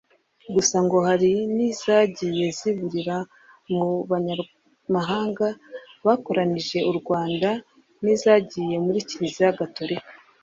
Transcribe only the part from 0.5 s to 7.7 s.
Gusa ngo hari n’izagiye ziburira mu banyamahanga bakoronije u Rwanda